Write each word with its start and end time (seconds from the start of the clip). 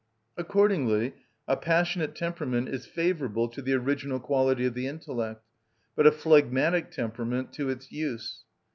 Accordingly 0.35 1.13
a 1.47 1.55
passionate 1.55 2.15
temperament 2.15 2.67
is 2.67 2.87
favourable 2.87 3.47
to 3.49 3.61
the 3.61 3.73
original 3.75 4.19
quality 4.19 4.65
of 4.65 4.73
the 4.73 4.87
intellect, 4.87 5.45
but 5.95 6.07
a 6.07 6.11
phlegmatic 6.11 6.89
temperament 6.89 7.53
to 7.53 7.69
its 7.69 7.91
use. 7.91 8.39